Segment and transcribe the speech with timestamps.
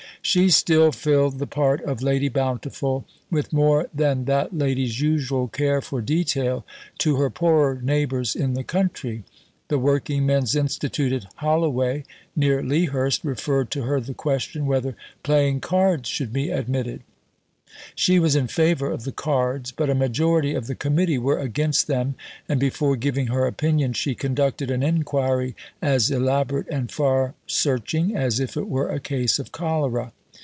[0.23, 5.81] She still filled the part of Lady Bountiful, with more than that lady's usual care
[5.81, 6.63] for detail,
[6.99, 9.23] to her poorer neighbours in the country.
[9.69, 12.03] The Working Men's Institute at Holloway
[12.35, 17.01] (near Lea Hurst) referred to her the question whether playing cards should be admitted.
[17.95, 21.87] She was in favour of the cards, but a majority of the Committee were against
[21.87, 22.15] them,
[22.49, 28.41] and, before giving her opinion, she conducted an inquiry as elaborate and far searching as
[28.41, 30.11] if it were a case of cholera.